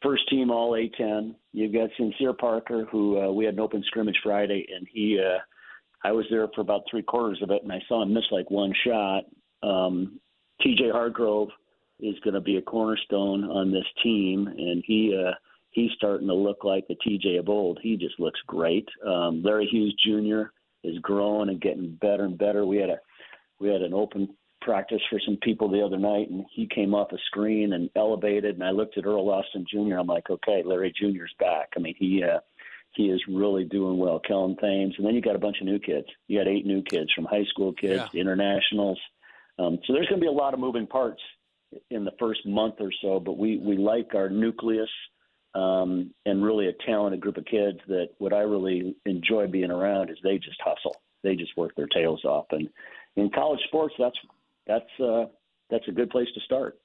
first 0.02 0.28
team 0.30 0.52
All 0.52 0.72
A10. 0.72 1.36
You've 1.54 1.74
got 1.74 1.90
Sincere 1.98 2.34
Parker, 2.34 2.86
who 2.92 3.22
uh, 3.22 3.32
we 3.32 3.46
had 3.46 3.56
an 3.56 3.60
open 3.60 3.84
scrimmage 3.88 4.20
Friday, 4.24 4.66
and 4.76 4.88
he. 4.92 5.20
Uh, 5.20 5.40
I 6.02 6.14
was 6.14 6.26
there 6.32 6.48
for 6.56 6.62
about 6.62 6.84
three 6.90 7.02
quarters 7.02 7.40
of 7.44 7.52
it, 7.52 7.62
and 7.64 7.72
I 7.74 7.82
saw 7.90 8.04
him 8.04 8.14
miss 8.14 8.24
like 8.32 8.50
one 8.50 8.74
shot. 8.86 9.24
Um, 9.62 10.20
T.J. 10.62 10.92
Hargrove 10.92 11.50
is 12.00 12.20
going 12.24 12.34
to 12.34 12.42
be 12.42 12.58
a 12.58 12.62
cornerstone 12.62 13.44
on 13.46 13.72
this 13.72 13.86
team, 14.04 14.48
and 14.48 14.84
he 14.86 15.16
uh, 15.18 15.34
he's 15.72 15.92
starting 15.96 16.28
to 16.28 16.34
look 16.34 16.64
like 16.64 16.88
the 16.88 16.96
TJ 16.96 17.40
of 17.40 17.50
old. 17.50 17.80
He 17.82 17.98
just 17.98 18.20
looks 18.20 18.40
great. 18.48 18.88
Um, 19.06 19.42
Larry 19.44 19.68
Hughes 19.68 19.96
Jr. 20.06 20.52
is 20.84 21.00
growing 21.02 21.50
and 21.50 21.62
getting 21.62 21.98
better 22.02 22.26
and 22.26 22.38
better. 22.38 22.66
We 22.66 22.78
had 22.78 22.90
a 22.90 23.00
we 23.60 23.70
had 23.70 23.82
an 23.82 23.94
open 23.94 24.30
practice 24.62 25.02
for 25.10 25.20
some 25.26 25.38
people 25.42 25.70
the 25.70 25.84
other 25.84 25.98
night, 25.98 26.30
and 26.30 26.46
he 26.54 26.68
came 26.68 26.94
off 26.94 27.12
a 27.12 27.18
screen 27.28 27.74
and 27.74 27.90
elevated. 27.96 28.56
And 28.56 28.64
I 28.64 28.72
looked 28.72 28.98
at 28.98 29.06
Earl 29.06 29.30
Austin 29.30 29.66
Jr. 29.70 29.98
I'm 29.98 30.08
like, 30.08 30.30
okay, 30.30 30.64
Larry 30.66 30.94
Jr.'s 30.96 31.34
back. 31.40 31.70
I 31.76 31.80
mean, 31.80 31.96
he 31.98 32.24
uh, 32.24 32.40
he 32.94 33.10
is 33.10 33.22
really 33.28 33.66
doing 33.66 33.98
well. 33.98 34.20
Kellen 34.20 34.56
Thames, 34.58 34.96
and 34.98 35.06
then 35.06 35.16
you 35.16 35.22
got 35.22 35.36
a 35.36 35.40
bunch 35.40 35.58
of 35.60 35.68
new 35.68 35.80
kids. 35.80 36.08
You 36.28 36.40
got 36.40 36.48
eight 36.48 36.66
new 36.66 36.82
kids 36.82 37.12
from 37.14 37.26
high 37.26 37.46
school 37.46 37.74
kids, 37.74 38.04
yeah. 38.14 38.22
internationals. 38.22 39.00
Um, 39.60 39.78
so 39.86 39.94
there's 39.94 40.08
going 40.08 40.22
to 40.22 40.26
be 40.26 40.30
a 40.30 40.32
lot 40.32 40.54
of 40.54 40.60
moving 40.60 40.88
parts 40.88 41.22
in 41.90 42.06
the 42.06 42.14
first 42.20 42.46
month 42.46 42.76
or 42.80 42.92
so, 43.02 43.20
but 43.20 43.38
we 43.38 43.58
we 43.58 43.78
like 43.78 44.16
our 44.16 44.30
nucleus 44.30 44.90
um, 45.56 46.14
and 46.26 46.44
really 46.44 46.68
a 46.68 46.74
talented 46.86 47.22
group 47.22 47.38
of 47.38 47.46
kids 47.46 47.80
that 47.88 48.10
what 48.18 48.34
I 48.34 48.42
really 48.42 48.96
enjoy 49.06 49.48
being 49.48 49.72
around 49.72 50.10
is 50.10 50.18
they 50.24 50.38
just 50.38 50.62
hustle. 50.64 50.96
They 51.24 51.36
just 51.36 51.58
work 51.58 51.76
their 51.76 51.88
tails 51.88 52.24
off, 52.24 52.46
and 52.52 52.70
in 53.16 53.30
college 53.30 53.60
sports, 53.68 53.94
that's 54.00 54.18
that's 54.68 55.00
uh, 55.00 55.26
that's 55.70 55.88
a 55.88 55.92
good 55.92 56.10
place 56.10 56.28
to 56.34 56.42
start. 56.42 56.80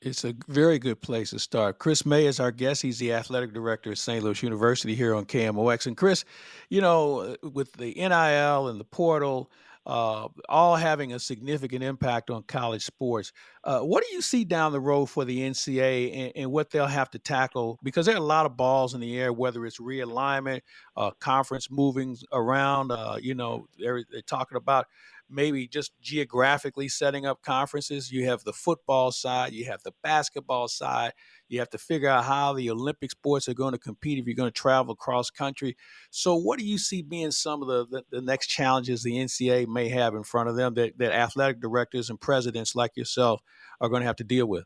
It's 0.00 0.24
a 0.24 0.34
very 0.48 0.78
good 0.78 1.00
place 1.00 1.30
to 1.30 1.38
start. 1.38 1.78
Chris 1.78 2.04
May 2.04 2.26
is 2.26 2.38
our 2.38 2.50
guest. 2.50 2.82
He's 2.82 2.98
the 2.98 3.14
athletic 3.14 3.54
director 3.54 3.92
at 3.92 3.98
St. 3.98 4.22
Louis 4.22 4.42
University 4.42 4.94
here 4.94 5.14
on 5.14 5.24
KMOX. 5.24 5.86
And 5.86 5.96
Chris, 5.96 6.26
you 6.68 6.82
know, 6.82 7.36
with 7.42 7.72
the 7.72 7.94
NIL 7.94 8.68
and 8.68 8.78
the 8.78 8.84
portal, 8.84 9.50
uh, 9.86 10.28
all 10.48 10.76
having 10.76 11.12
a 11.12 11.18
significant 11.18 11.82
impact 11.82 12.30
on 12.30 12.42
college 12.44 12.84
sports. 12.84 13.32
Uh, 13.64 13.80
what 13.80 14.02
do 14.02 14.14
you 14.14 14.22
see 14.22 14.44
down 14.44 14.72
the 14.72 14.80
road 14.80 15.06
for 15.06 15.24
the 15.24 15.40
NCAA 15.40 16.16
and, 16.16 16.32
and, 16.36 16.52
what 16.52 16.70
they'll 16.70 16.86
have 16.86 17.10
to 17.10 17.18
tackle? 17.18 17.78
Because 17.82 18.06
there 18.06 18.14
are 18.14 18.18
a 18.18 18.20
lot 18.20 18.46
of 18.46 18.56
balls 18.56 18.94
in 18.94 19.00
the 19.00 19.18
air, 19.18 19.32
whether 19.32 19.64
it's 19.66 19.78
realignment, 19.78 20.60
uh, 20.96 21.10
conference 21.20 21.70
moving 21.70 22.16
around. 22.32 22.92
Uh, 22.92 23.16
you 23.20 23.34
know, 23.34 23.66
they're, 23.78 24.04
they're, 24.10 24.22
talking 24.22 24.56
about 24.56 24.86
maybe 25.28 25.66
just 25.66 25.92
geographically 26.00 26.88
setting 26.88 27.26
up 27.26 27.42
conferences. 27.42 28.10
You 28.10 28.26
have 28.26 28.44
the 28.44 28.52
football 28.52 29.12
side, 29.12 29.52
you 29.52 29.64
have 29.66 29.82
the 29.82 29.92
basketball 30.02 30.68
side. 30.68 31.12
You 31.48 31.58
have 31.58 31.70
to 31.70 31.78
figure 31.78 32.08
out 32.08 32.24
how 32.24 32.52
the 32.54 32.70
Olympic 32.70 33.10
sports 33.10 33.48
are 33.48 33.54
going 33.54 33.72
to 33.72 33.78
compete 33.78 34.18
if 34.18 34.26
you're 34.26 34.34
going 34.34 34.50
to 34.50 34.60
travel 34.60 34.92
across 34.92 35.30
country. 35.30 35.76
So, 36.10 36.34
what 36.34 36.58
do 36.58 36.64
you 36.64 36.78
see 36.78 37.02
being 37.02 37.30
some 37.30 37.62
of 37.62 37.68
the, 37.68 37.86
the, 37.86 38.04
the 38.10 38.22
next 38.22 38.46
challenges 38.46 39.02
the 39.02 39.12
NCAA 39.12 39.66
may 39.68 39.88
have 39.90 40.14
in 40.14 40.22
front 40.22 40.48
of 40.48 40.56
them 40.56 40.74
that, 40.74 40.98
that 40.98 41.12
athletic 41.12 41.60
directors 41.60 42.10
and 42.10 42.20
presidents 42.20 42.74
like 42.74 42.96
yourself 42.96 43.40
are 43.80 43.88
going 43.88 44.00
to 44.00 44.06
have 44.06 44.16
to 44.16 44.24
deal 44.24 44.46
with? 44.46 44.64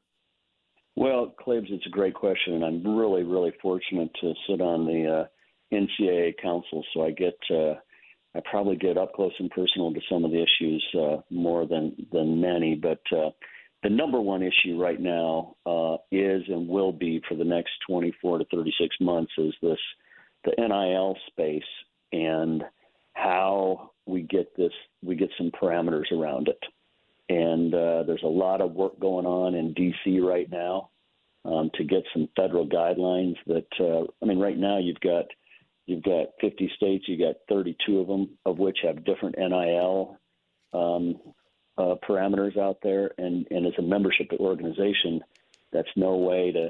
Well, 0.97 1.35
Claibs, 1.41 1.71
it's 1.71 1.87
a 1.87 1.91
great 1.91 2.15
question, 2.15 2.55
and 2.55 2.65
I'm 2.65 2.97
really, 2.97 3.23
really 3.23 3.53
fortunate 3.63 4.11
to 4.21 4.35
sit 4.49 4.61
on 4.61 4.85
the 4.85 5.21
uh, 5.21 5.77
NCAA 5.77 6.35
council, 6.43 6.85
so 6.93 7.05
I 7.05 7.11
get 7.13 7.37
uh, 7.51 7.75
I 8.39 8.41
probably 8.49 8.77
get 8.77 8.97
up 8.97 9.15
close 9.15 9.33
and 9.41 9.51
personal 9.51 9.93
to 9.93 10.01
some 10.09 10.25
of 10.25 10.31
the 10.31 10.43
issues 10.43 10.85
uh, 10.95 11.17
more 11.29 11.67
than 11.67 12.07
than 12.13 12.41
many. 12.41 12.77
But 12.77 13.01
uh, 13.11 13.31
the 13.83 13.91
number 13.91 14.21
one 14.21 14.43
issue 14.43 14.81
right 14.81 15.01
now 15.01 15.57
uh, 15.67 15.97
is 16.13 16.43
and 16.47 16.69
will 16.69 16.93
be 16.93 17.21
for 17.29 17.35
the 17.35 17.45
next 17.45 17.73
24 17.89 18.39
to 18.39 18.45
36 18.53 18.97
months 19.01 19.33
is 19.39 19.55
this 19.61 19.79
the 20.45 20.53
NIL 20.57 21.17
space 21.27 21.63
and 22.13 22.63
how 23.15 23.91
we 24.07 24.23
get 24.23 24.57
this 24.57 24.73
we 25.03 25.17
get 25.17 25.31
some 25.37 25.51
parameters 25.51 26.11
around 26.13 26.49
it. 26.49 26.63
And 27.29 27.75
uh, 27.75 28.05
there's 28.05 28.23
a 28.23 28.29
lot 28.29 28.61
of 28.61 28.73
work 28.73 28.99
going 29.01 29.27
on 29.27 29.55
in 29.57 29.75
DC 29.75 30.23
right 30.23 30.51
now 30.51 30.91
um, 31.45 31.71
to 31.75 31.85
get 31.85 32.05
some 32.13 32.29
federal 32.37 32.69
guidelines. 32.69 33.37
That 33.49 33.67
uh, 33.81 34.07
I 34.23 34.27
mean, 34.27 34.39
right 34.39 34.57
now 34.57 34.79
you've 34.79 35.01
got 35.01 35.25
You've 35.89 36.03
got 36.03 36.27
50 36.43 36.71
states. 36.77 37.07
You've 37.09 37.21
got 37.21 37.37
32 37.49 38.01
of 38.01 38.07
them, 38.07 38.29
of 38.45 38.59
which 38.59 38.79
have 38.83 39.07
different 39.07 39.37
NIL 39.39 40.19
um, 40.75 41.19
uh, 41.79 41.95
parameters 42.07 42.59
out 42.59 42.77
there. 42.83 43.11
And, 43.17 43.47
and 43.51 43.67
as 43.67 43.73
a 43.79 43.83
membership 43.83 44.27
organization, 44.39 45.23
that's 45.73 45.89
no 45.97 46.17
way 46.17 46.53
to 46.53 46.69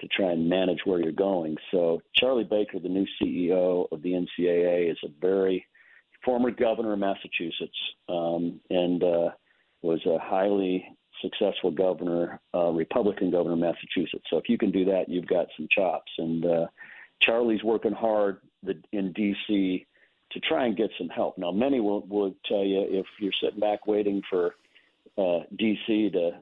to 0.00 0.08
try 0.08 0.32
and 0.32 0.48
manage 0.48 0.80
where 0.84 1.00
you're 1.00 1.12
going. 1.12 1.56
So 1.70 2.02
Charlie 2.16 2.42
Baker, 2.44 2.80
the 2.80 2.88
new 2.88 3.06
CEO 3.22 3.86
of 3.92 4.02
the 4.02 4.10
NCAA, 4.10 4.90
is 4.90 4.98
a 5.04 5.08
very 5.20 5.64
former 6.24 6.50
governor 6.50 6.94
of 6.94 6.98
Massachusetts 6.98 7.78
um, 8.08 8.60
and 8.70 9.02
uh, 9.04 9.30
was 9.82 10.04
a 10.06 10.18
highly 10.18 10.84
successful 11.22 11.70
governor, 11.70 12.40
uh, 12.52 12.70
Republican 12.70 13.30
governor 13.30 13.54
of 13.54 13.60
Massachusetts. 13.60 14.24
So 14.30 14.36
if 14.36 14.48
you 14.48 14.58
can 14.58 14.72
do 14.72 14.84
that, 14.86 15.08
you've 15.08 15.28
got 15.28 15.46
some 15.56 15.68
chops. 15.70 16.10
And 16.18 16.44
uh, 16.44 16.66
Charlie's 17.24 17.62
working 17.62 17.92
hard 17.92 18.38
in 18.92 19.12
D.C. 19.12 19.86
to 20.32 20.40
try 20.40 20.66
and 20.66 20.76
get 20.76 20.90
some 20.98 21.08
help. 21.08 21.38
Now, 21.38 21.50
many 21.50 21.80
will, 21.80 22.06
will 22.06 22.34
tell 22.46 22.64
you 22.64 22.84
if 22.88 23.06
you're 23.20 23.32
sitting 23.42 23.60
back 23.60 23.86
waiting 23.86 24.22
for 24.28 24.54
uh, 25.18 25.40
D.C. 25.56 26.10
to 26.10 26.32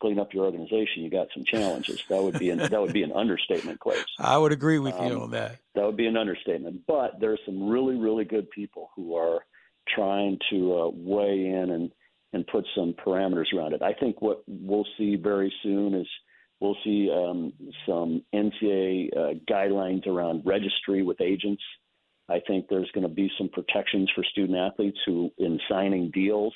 clean 0.00 0.18
up 0.18 0.32
your 0.32 0.44
organization, 0.44 1.02
you 1.02 1.10
got 1.10 1.28
some 1.34 1.44
challenges. 1.44 2.02
That 2.08 2.22
would 2.22 2.38
be 2.38 2.50
an, 2.50 2.58
that 2.58 2.80
would 2.80 2.92
be 2.92 3.02
an 3.02 3.12
understatement, 3.12 3.80
Clay. 3.80 3.96
I 4.18 4.38
would 4.38 4.52
agree 4.52 4.78
with 4.78 4.94
you 4.94 5.16
um, 5.16 5.22
on 5.22 5.30
that. 5.32 5.58
That 5.74 5.84
would 5.84 5.96
be 5.96 6.06
an 6.06 6.16
understatement. 6.16 6.82
But 6.86 7.20
there 7.20 7.32
are 7.32 7.38
some 7.46 7.68
really, 7.68 7.96
really 7.96 8.24
good 8.24 8.50
people 8.50 8.90
who 8.94 9.16
are 9.16 9.40
trying 9.94 10.38
to 10.50 10.74
uh, 10.74 10.90
weigh 10.92 11.46
in 11.46 11.70
and 11.70 11.90
and 12.34 12.46
put 12.46 12.66
some 12.76 12.92
parameters 12.92 13.46
around 13.56 13.72
it. 13.72 13.80
I 13.80 13.94
think 13.94 14.20
what 14.20 14.42
we'll 14.46 14.86
see 14.98 15.16
very 15.16 15.50
soon 15.62 15.94
is 15.94 16.06
We'll 16.60 16.76
see 16.82 17.10
um, 17.10 17.52
some 17.86 18.22
NCAA 18.34 19.16
uh, 19.16 19.34
guidelines 19.48 20.06
around 20.06 20.42
registry 20.44 21.02
with 21.02 21.20
agents. 21.20 21.62
I 22.28 22.40
think 22.40 22.66
there's 22.68 22.90
going 22.92 23.06
to 23.06 23.14
be 23.14 23.30
some 23.38 23.48
protections 23.48 24.10
for 24.14 24.24
student 24.24 24.58
athletes 24.58 24.98
who, 25.06 25.32
in 25.38 25.60
signing 25.68 26.10
deals, 26.10 26.52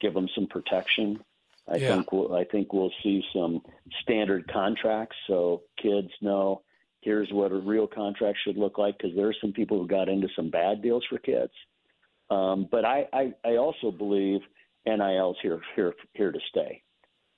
give 0.00 0.14
them 0.14 0.28
some 0.34 0.46
protection. 0.46 1.22
I 1.68 1.76
yeah. 1.76 1.94
think 1.94 2.12
we'll, 2.12 2.34
I 2.34 2.44
think 2.44 2.72
we'll 2.72 2.92
see 3.02 3.22
some 3.32 3.62
standard 4.02 4.50
contracts 4.50 5.16
so 5.26 5.62
kids 5.80 6.10
know 6.20 6.62
here's 7.02 7.30
what 7.32 7.52
a 7.52 7.56
real 7.56 7.86
contract 7.86 8.38
should 8.42 8.56
look 8.56 8.78
like 8.78 8.96
because 8.96 9.14
there 9.14 9.28
are 9.28 9.34
some 9.40 9.52
people 9.52 9.78
who 9.78 9.86
got 9.86 10.08
into 10.08 10.28
some 10.34 10.50
bad 10.50 10.82
deals 10.82 11.04
for 11.08 11.18
kids. 11.18 11.52
Um, 12.30 12.66
but 12.70 12.84
I, 12.84 13.06
I, 13.12 13.34
I 13.44 13.56
also 13.56 13.90
believe 13.90 14.40
NIL's 14.86 15.36
here 15.42 15.60
here 15.76 15.94
here 16.14 16.32
to 16.32 16.38
stay, 16.48 16.82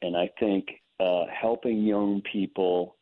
and 0.00 0.16
I 0.16 0.30
think 0.38 0.66
uh, 1.00 1.24
helping 1.26 1.82
young 1.82 2.22
people 2.32 2.96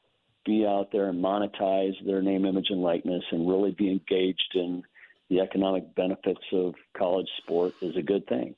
be 0.44 0.66
out 0.66 0.90
there 0.92 1.08
and 1.08 1.22
monetize 1.22 1.94
their 2.04 2.22
name, 2.22 2.44
image, 2.44 2.66
and 2.70 2.82
likeness, 2.82 3.22
and 3.30 3.48
really 3.48 3.70
be 3.72 3.90
engaged 3.90 4.54
in 4.54 4.82
the 5.30 5.40
economic 5.40 5.94
benefits 5.94 6.42
of 6.52 6.74
college 6.96 7.28
sport 7.38 7.74
is 7.80 7.96
a 7.96 8.02
good 8.02 8.26
thing. 8.26 8.54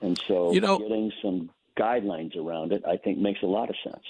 And 0.00 0.20
so, 0.28 0.52
you 0.52 0.60
know, 0.60 0.78
getting 0.78 1.12
some 1.22 1.50
guidelines 1.78 2.36
around 2.36 2.72
it, 2.72 2.82
I 2.86 2.96
think, 2.96 3.18
makes 3.18 3.42
a 3.42 3.46
lot 3.46 3.68
of 3.68 3.76
sense. 3.82 4.04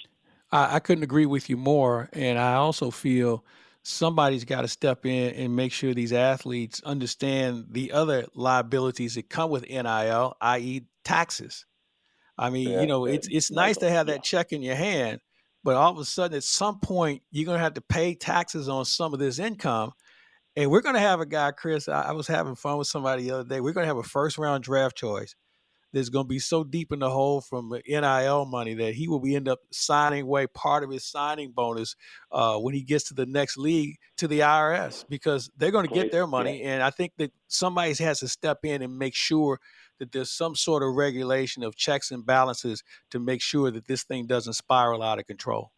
I, 0.53 0.77
I 0.77 0.79
couldn't 0.81 1.05
agree 1.05 1.27
with 1.27 1.49
you 1.51 1.57
more, 1.57 2.09
and 2.13 2.39
I 2.39 2.55
also 2.55 2.91
feel 2.91 3.45
somebody's 3.83 4.45
got 4.45 4.63
to 4.63 4.69
step 4.69 5.07
in 5.07 5.35
and 5.35 5.55
make 5.55 5.73
sure 5.73 5.95
these 5.95 6.13
athletes 6.13 6.81
understand 6.85 7.67
the 7.71 7.93
other 7.93 8.27
liabilities 8.35 9.15
that 9.15 9.29
come 9.29 9.51
with 9.51 9.69
NIL, 9.69 10.37
i.e., 10.41 10.87
taxes. 11.05 11.67
I 12.39 12.51
mean, 12.51 12.71
yeah, 12.71 12.81
you 12.81 12.87
know, 12.87 13.07
it's 13.07 13.29
it's 13.31 13.51
nice 13.51 13.77
to 13.79 13.91
have 13.91 14.09
that 14.09 14.23
check 14.23 14.53
in 14.53 14.63
your 14.63 14.75
hand, 14.75 15.21
but 15.65 15.75
all 15.77 15.91
of 15.93 15.99
a 15.99 16.05
sudden, 16.05 16.37
at 16.37 16.45
some 16.45 16.81
point, 16.81 17.23
you're 17.31 17.47
going 17.47 17.59
to 17.59 17.65
have 17.65 17.75
to 17.75 17.81
pay 17.81 18.15
taxes 18.15 18.69
on 18.69 18.85
some 18.85 19.13
of 19.15 19.19
this 19.19 19.39
income. 19.39 19.93
And 20.55 20.71
we're 20.71 20.81
going 20.81 20.95
to 20.95 21.01
have 21.01 21.21
a 21.21 21.27
guy, 21.27 21.51
Chris. 21.53 21.89
I, 21.89 22.03
I 22.03 22.13
was 22.13 22.27
having 22.27 22.55
fun 22.55 22.79
with 22.79 22.87
somebody 22.87 23.25
the 23.25 23.33
other 23.33 23.49
day. 23.49 23.61
We're 23.61 23.73
going 23.73 23.85
to 23.85 23.89
have 23.89 23.99
a 23.99 24.03
first 24.03 24.39
round 24.39 24.65
draft 24.65 24.97
choice 24.97 25.35
that's 25.97 26.11
going 26.11 26.27
to 26.27 26.29
be 26.29 26.39
so 26.39 26.63
deep 26.63 26.93
in 26.93 26.99
the 26.99 27.09
hole 27.09 27.41
from 27.41 27.73
NIL 27.87 28.45
money 28.45 28.75
that 28.75 28.95
he 28.95 29.09
will 29.09 29.19
be 29.19 29.35
end 29.35 29.49
up 29.49 29.61
signing 29.73 30.23
away 30.23 30.47
part 30.47 30.85
of 30.85 30.91
his 30.91 31.07
signing 31.07 31.53
bonus 31.53 31.97
uh, 32.31 32.59
when 32.59 32.75
he 32.75 32.83
gets 32.83 33.05
to 33.05 33.15
the 33.15 33.25
next 33.25 33.57
league 33.57 33.97
to 34.19 34.29
the 34.29 34.41
IRS 34.41 35.05
because 35.09 35.51
they're 35.57 35.71
going 35.71 35.89
to 35.89 35.95
get 35.95 36.13
their 36.13 36.27
money. 36.27 36.63
And 36.63 36.83
I 36.83 36.91
think 36.91 37.13
that 37.17 37.33
somebody 37.49 37.95
has 37.95 38.21
to 38.21 38.29
step 38.29 38.59
in 38.65 38.83
and 38.83 38.99
make 38.99 39.15
sure 39.15 39.59
that 39.99 40.13
there's 40.13 40.31
some 40.31 40.55
sort 40.55 40.83
of 40.83 40.95
regulation 40.95 41.63
of 41.63 41.77
checks 41.77 42.11
and 42.11 42.27
balances 42.27 42.83
to 43.11 43.19
make 43.19 43.41
sure 43.41 43.71
that 43.71 43.87
this 43.87 44.05
thing 44.05 44.27
doesn't 44.27 44.53
spiral 44.53 45.03
out 45.03 45.19
of 45.19 45.27
control? 45.27 45.73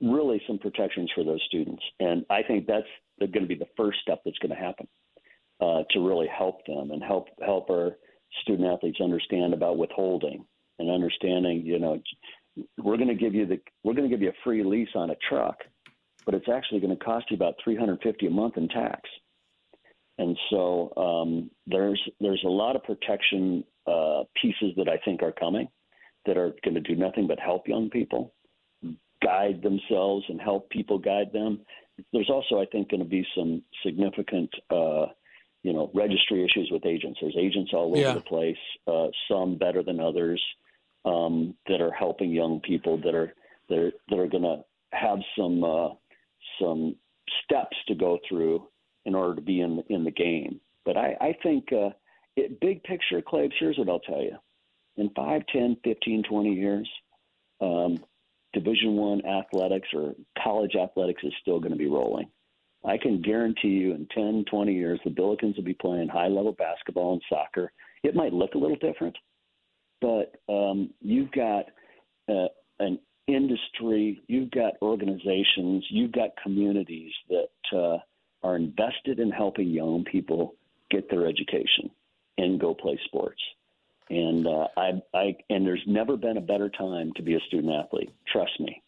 Really, 0.00 0.40
some 0.46 0.58
protections 0.58 1.10
for 1.14 1.22
those 1.22 1.42
students. 1.46 1.82
And 2.00 2.24
I 2.30 2.42
think 2.42 2.66
that's 2.66 2.86
going 3.20 3.42
to 3.42 3.46
be 3.46 3.56
the 3.56 3.68
first 3.76 3.98
step 4.00 4.20
that's 4.24 4.38
going 4.38 4.56
to 4.56 4.56
happen 4.56 4.88
uh, 5.60 5.82
to 5.90 6.00
really 6.00 6.28
help 6.28 6.64
them 6.66 6.92
and 6.92 7.02
help 7.02 7.28
help 7.44 7.68
our 7.68 7.96
student 8.42 8.68
athletes 8.68 9.00
understand 9.00 9.54
about 9.54 9.78
withholding 9.78 10.44
and 10.78 10.90
understanding, 10.90 11.62
you 11.64 11.78
know, 11.78 12.00
we're 12.78 12.96
going 12.96 13.08
to 13.08 13.14
give 13.14 13.34
you 13.34 13.46
the 13.46 13.60
we're 13.84 13.94
going 13.94 14.08
to 14.08 14.14
give 14.14 14.22
you 14.22 14.30
a 14.30 14.44
free 14.44 14.64
lease 14.64 14.88
on 14.94 15.10
a 15.10 15.16
truck, 15.28 15.58
but 16.26 16.34
it's 16.34 16.48
actually 16.52 16.80
going 16.80 16.96
to 16.96 17.04
cost 17.04 17.26
you 17.30 17.36
about 17.36 17.54
350 17.62 18.26
a 18.26 18.30
month 18.30 18.56
in 18.56 18.68
tax. 18.68 19.00
And 20.18 20.36
so 20.50 20.92
um, 20.96 21.50
there's 21.66 22.00
there's 22.20 22.42
a 22.44 22.50
lot 22.50 22.74
of 22.74 22.82
protection 22.82 23.64
uh, 23.86 24.24
pieces 24.40 24.74
that 24.76 24.88
I 24.88 24.98
think 25.04 25.22
are 25.22 25.32
coming 25.32 25.68
that 26.26 26.36
are 26.36 26.52
going 26.64 26.74
to 26.74 26.80
do 26.80 26.96
nothing 26.96 27.26
but 27.26 27.38
help 27.38 27.68
young 27.68 27.88
people 27.88 28.34
guide 29.24 29.62
themselves 29.62 30.24
and 30.28 30.40
help 30.40 30.70
people 30.70 30.98
guide 30.98 31.32
them. 31.32 31.60
There's 32.12 32.30
also, 32.30 32.60
I 32.60 32.66
think, 32.66 32.90
going 32.90 33.02
to 33.02 33.08
be 33.08 33.26
some 33.36 33.62
significant, 33.84 34.50
uh, 34.70 35.06
you 35.62 35.72
know, 35.72 35.90
registry 35.94 36.44
issues 36.44 36.68
with 36.70 36.86
agents. 36.86 37.18
There's 37.20 37.36
agents 37.38 37.72
all 37.74 37.90
over 37.90 38.00
yeah. 38.00 38.14
the 38.14 38.20
place, 38.20 38.56
uh, 38.86 39.08
some 39.30 39.56
better 39.56 39.82
than 39.82 40.00
others, 40.00 40.42
um, 41.04 41.54
that 41.66 41.80
are 41.80 41.92
helping 41.92 42.30
young 42.30 42.60
people 42.60 42.98
that 42.98 43.14
are 43.14 43.34
that 43.68 43.78
are, 43.78 43.92
that 44.08 44.18
are 44.18 44.28
going 44.28 44.42
to 44.42 44.64
have 44.92 45.18
some 45.36 45.64
uh, 45.64 45.88
some 46.60 46.96
steps 47.44 47.76
to 47.88 47.94
go 47.94 48.18
through 48.28 48.66
in 49.04 49.14
order 49.14 49.34
to 49.36 49.42
be 49.42 49.60
in 49.60 49.76
the, 49.76 49.94
in 49.94 50.04
the 50.04 50.10
game. 50.10 50.60
But 50.84 50.96
I, 50.96 51.16
I 51.20 51.36
think 51.42 51.72
uh, 51.72 51.90
it, 52.36 52.60
big 52.60 52.82
picture, 52.82 53.20
Claibs, 53.20 53.54
here's 53.58 53.78
what 53.78 53.88
I'll 53.88 54.00
tell 54.00 54.22
you. 54.22 54.36
In 54.96 55.10
5, 55.14 55.42
10, 55.52 55.76
15, 55.84 56.24
20 56.24 56.54
years, 56.54 56.90
um, 57.60 57.98
Division 58.52 58.96
One 58.96 59.24
athletics 59.24 59.88
or 59.94 60.14
college 60.42 60.74
athletics 60.74 61.22
is 61.22 61.32
still 61.40 61.60
going 61.60 61.72
to 61.72 61.78
be 61.78 61.86
rolling. 61.86 62.28
I 62.84 62.96
can 62.96 63.20
guarantee 63.20 63.68
you 63.68 63.92
in 63.92 64.06
10, 64.14 64.44
20 64.50 64.72
years, 64.72 65.00
the 65.04 65.10
Billikens 65.10 65.56
will 65.56 65.64
be 65.64 65.74
playing 65.74 66.08
high 66.08 66.28
level 66.28 66.52
basketball 66.52 67.14
and 67.14 67.22
soccer. 67.28 67.72
It 68.02 68.14
might 68.14 68.32
look 68.32 68.54
a 68.54 68.58
little 68.58 68.76
different, 68.76 69.16
but 70.00 70.36
um, 70.48 70.90
you've 71.00 71.32
got 71.32 71.64
uh, 72.28 72.48
an 72.78 72.98
industry, 73.26 74.22
you've 74.28 74.50
got 74.50 74.74
organizations, 74.80 75.84
you've 75.90 76.12
got 76.12 76.30
communities 76.42 77.12
that 77.28 77.76
uh, 77.76 77.98
are 78.42 78.56
invested 78.56 79.18
in 79.18 79.30
helping 79.30 79.68
young 79.68 80.04
people 80.04 80.54
get 80.90 81.10
their 81.10 81.26
education 81.26 81.90
and 82.38 82.60
go 82.60 82.74
play 82.74 82.98
sports. 83.04 83.40
And 84.10 84.46
uh, 84.46 84.68
I, 84.76 85.02
I, 85.12 85.36
and 85.50 85.66
there's 85.66 85.82
never 85.86 86.16
been 86.16 86.38
a 86.38 86.42
better 86.42 86.70
time 86.70 87.12
to 87.16 87.22
be 87.22 87.34
a 87.34 87.40
student 87.48 87.74
athlete. 87.74 88.10
Trust 88.32 88.58
me. 88.60 88.82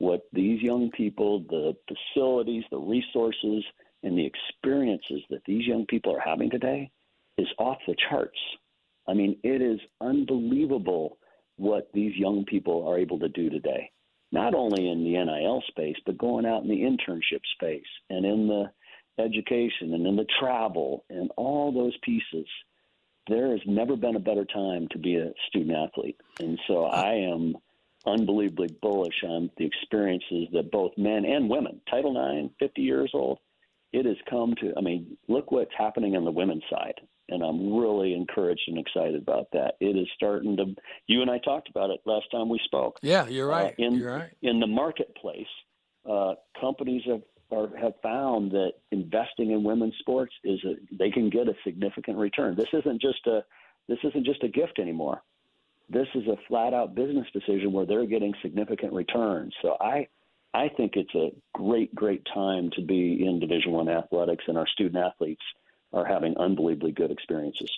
What 0.00 0.22
these 0.32 0.62
young 0.62 0.90
people, 0.90 1.44
the 1.50 1.76
facilities, 1.86 2.64
the 2.70 2.78
resources, 2.78 3.62
and 4.02 4.16
the 4.16 4.24
experiences 4.24 5.20
that 5.28 5.44
these 5.44 5.66
young 5.66 5.84
people 5.84 6.16
are 6.16 6.20
having 6.24 6.48
today 6.48 6.90
is 7.36 7.46
off 7.58 7.76
the 7.86 7.94
charts. 8.08 8.38
I 9.06 9.12
mean, 9.12 9.36
it 9.44 9.60
is 9.60 9.78
unbelievable 10.00 11.18
what 11.56 11.90
these 11.92 12.16
young 12.16 12.46
people 12.46 12.88
are 12.88 12.98
able 12.98 13.18
to 13.18 13.28
do 13.28 13.50
today. 13.50 13.90
Not 14.32 14.54
only 14.54 14.88
in 14.88 15.04
the 15.04 15.22
NIL 15.22 15.62
space, 15.68 15.96
but 16.06 16.16
going 16.16 16.46
out 16.46 16.62
in 16.62 16.70
the 16.70 16.80
internship 16.80 17.42
space 17.54 17.82
and 18.08 18.24
in 18.24 18.48
the 18.48 18.70
education 19.22 19.92
and 19.92 20.06
in 20.06 20.16
the 20.16 20.26
travel 20.40 21.04
and 21.10 21.30
all 21.36 21.72
those 21.72 21.96
pieces. 22.02 22.46
There 23.28 23.50
has 23.50 23.60
never 23.66 23.96
been 23.96 24.16
a 24.16 24.20
better 24.20 24.46
time 24.46 24.88
to 24.92 24.98
be 24.98 25.16
a 25.16 25.34
student 25.48 25.76
athlete. 25.76 26.16
And 26.38 26.58
so 26.66 26.86
I 26.86 27.16
am 27.16 27.54
unbelievably 28.06 28.76
bullish 28.80 29.22
on 29.24 29.50
the 29.56 29.66
experiences 29.66 30.48
that 30.52 30.70
both 30.70 30.92
men 30.96 31.24
and 31.24 31.48
women, 31.48 31.80
Title 31.90 32.16
IX, 32.16 32.52
50 32.58 32.82
years 32.82 33.10
old, 33.14 33.38
it 33.92 34.06
has 34.06 34.16
come 34.28 34.54
to, 34.60 34.72
I 34.76 34.80
mean, 34.80 35.16
look 35.28 35.50
what's 35.50 35.72
happening 35.76 36.16
on 36.16 36.24
the 36.24 36.30
women's 36.30 36.62
side. 36.70 36.94
And 37.28 37.42
I'm 37.42 37.76
really 37.76 38.14
encouraged 38.14 38.62
and 38.66 38.78
excited 38.78 39.22
about 39.22 39.46
that. 39.52 39.74
It 39.80 39.96
is 39.96 40.08
starting 40.16 40.56
to, 40.56 40.74
you 41.06 41.22
and 41.22 41.30
I 41.30 41.38
talked 41.38 41.68
about 41.68 41.90
it 41.90 42.00
last 42.04 42.26
time 42.32 42.48
we 42.48 42.60
spoke. 42.64 42.98
Yeah, 43.02 43.26
you're 43.28 43.52
uh, 43.52 43.56
right. 43.56 43.74
Uh, 43.78 43.84
in, 43.84 43.94
you're 43.94 44.12
right. 44.12 44.30
In 44.42 44.58
the 44.58 44.66
marketplace, 44.66 45.46
uh, 46.08 46.34
companies 46.60 47.02
have 47.06 47.22
are, 47.52 47.68
have 47.80 47.94
found 48.02 48.52
that 48.52 48.72
investing 48.92 49.50
in 49.50 49.64
women's 49.64 49.94
sports 49.98 50.32
is 50.44 50.60
a, 50.64 50.74
they 50.96 51.10
can 51.10 51.30
get 51.30 51.48
a 51.48 51.54
significant 51.64 52.16
return. 52.16 52.54
This 52.54 52.68
isn't 52.72 53.00
just 53.00 53.26
a 53.26 53.44
this 53.88 53.98
isn't 54.04 54.24
just 54.24 54.44
a 54.44 54.48
gift 54.48 54.78
anymore. 54.78 55.22
This 55.90 56.06
is 56.14 56.26
a 56.28 56.36
flat 56.46 56.72
out 56.72 56.94
business 56.94 57.26
decision 57.32 57.72
where 57.72 57.84
they're 57.84 58.06
getting 58.06 58.32
significant 58.42 58.92
returns. 58.92 59.52
So 59.60 59.76
I 59.80 60.06
I 60.54 60.68
think 60.68 60.92
it's 60.96 61.14
a 61.14 61.30
great, 61.54 61.94
great 61.94 62.26
time 62.32 62.70
to 62.76 62.82
be 62.82 63.24
in 63.24 63.38
Division 63.38 63.72
One 63.72 63.88
athletics, 63.88 64.44
and 64.48 64.56
our 64.56 64.66
student 64.66 64.96
athletes 64.96 65.42
are 65.92 66.04
having 66.04 66.36
unbelievably 66.36 66.92
good 66.92 67.10
experiences. 67.10 67.70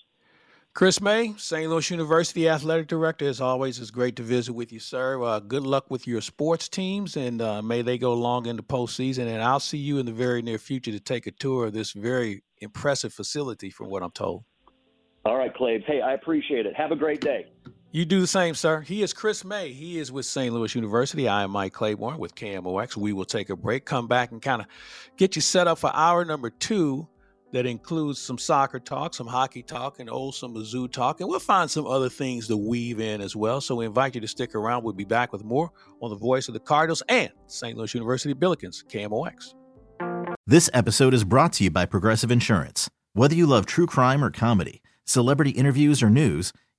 Chris 0.75 1.02
May, 1.02 1.35
St. 1.37 1.69
Louis 1.69 1.90
University 1.90 2.49
Athletic 2.49 2.87
Director. 2.87 3.26
As 3.26 3.42
always, 3.42 3.78
it's 3.78 3.90
great 3.90 4.16
to 4.16 4.23
visit 4.23 4.54
with 4.54 4.73
you, 4.73 4.78
sir. 4.78 5.23
Uh, 5.23 5.38
good 5.38 5.64
luck 5.64 5.90
with 5.90 6.07
your 6.07 6.23
sports 6.23 6.66
teams, 6.66 7.19
and 7.19 7.42
uh, 7.42 7.61
may 7.61 7.83
they 7.83 7.99
go 7.99 8.14
long 8.14 8.47
into 8.47 8.62
postseason. 8.62 9.26
And 9.26 9.42
I'll 9.42 9.61
see 9.61 9.76
you 9.76 9.99
in 9.99 10.07
the 10.07 10.12
very 10.12 10.40
near 10.40 10.57
future 10.57 10.92
to 10.92 11.00
take 11.00 11.26
a 11.26 11.31
tour 11.31 11.66
of 11.66 11.75
this 11.75 11.92
very 11.92 12.42
impressive 12.59 13.12
facility, 13.12 13.69
from 13.69 13.90
what 13.90 14.02
I'm 14.02 14.12
told. 14.12 14.45
All 15.26 15.37
right, 15.37 15.54
Claibs. 15.54 15.85
Hey, 15.85 16.00
I 16.00 16.14
appreciate 16.14 16.64
it. 16.64 16.75
Have 16.75 16.90
a 16.90 16.97
great 16.97 17.21
day. 17.21 17.52
You 17.95 18.07
do 18.07 18.23
the 18.23 18.27
same, 18.27 18.55
sir. 18.55 18.81
He 18.81 19.03
is 19.03 19.13
Chris 19.13 19.45
May. 19.45 19.71
He 19.71 19.99
is 19.99 20.11
with 20.11 20.25
St. 20.25 20.55
Louis 20.55 20.75
University. 20.75 21.29
I 21.29 21.43
am 21.43 21.51
Mike 21.51 21.75
Claiborne 21.75 22.17
with 22.17 22.35
KMOX. 22.35 22.97
We 22.97 23.13
will 23.13 23.27
take 23.27 23.51
a 23.51 23.57
break, 23.57 23.85
come 23.85 24.09
back, 24.09 24.33
and 24.33 24.41
kind 24.41 24.63
of 24.63 24.69
get 25.19 25.37
you 25.37 25.43
set 25.43 25.69
up 25.69 25.77
for 25.77 25.91
hour 25.93 26.25
number 26.25 26.49
two 26.49 27.07
that 27.53 27.67
includes 27.67 28.19
some 28.19 28.39
soccer 28.39 28.81
talk, 28.81 29.13
some 29.13 29.27
hockey 29.27 29.63
talk, 29.63 30.01
and 30.01 30.09
old 30.09 30.35
some 30.35 30.55
Mizzou 30.55 30.91
talk. 30.91 31.21
And 31.21 31.29
we'll 31.29 31.39
find 31.39 31.71
some 31.71 31.87
other 31.87 32.09
things 32.09 32.49
to 32.49 32.57
weave 32.57 32.99
in 32.99 33.21
as 33.21 33.37
well. 33.37 33.61
So 33.61 33.75
we 33.75 33.85
invite 33.85 34.15
you 34.15 34.23
to 34.23 34.29
stick 34.29 34.55
around. 34.55 34.85
We'll 34.85 34.95
be 34.95 35.05
back 35.05 35.31
with 35.31 35.45
more 35.45 35.71
on 36.01 36.09
the 36.09 36.17
voice 36.17 36.49
of 36.49 36.55
the 36.55 36.61
Cardinals 36.61 37.03
and 37.11 37.29
St. 37.47 37.77
Louis 37.77 37.93
University 37.93 38.33
Billikens, 38.33 38.87
KMOX. 38.87 39.53
This 40.47 40.71
episode 40.73 41.13
is 41.13 41.25
brought 41.25 41.53
to 41.55 41.65
you 41.65 41.71
by 41.71 41.85
Progressive 41.85 42.31
Insurance. 42.31 42.89
Whether 43.13 43.35
you 43.35 43.47
love 43.47 43.67
true 43.67 43.87
crime 43.87 44.25
or 44.25 44.31
comedy, 44.31 44.81
celebrity 45.05 45.51
interviews 45.51 46.03
or 46.03 46.09
news, 46.09 46.55